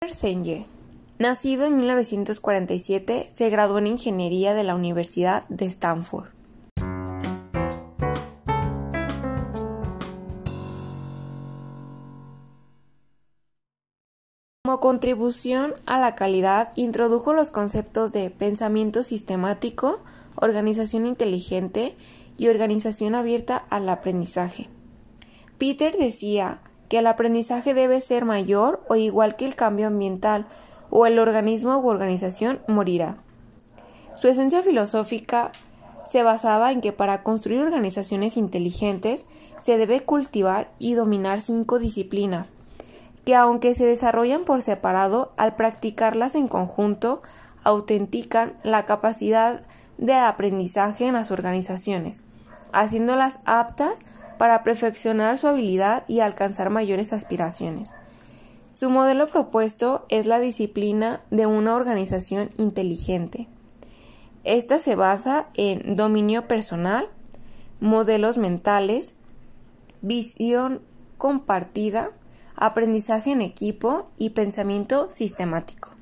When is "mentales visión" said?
68.38-70.80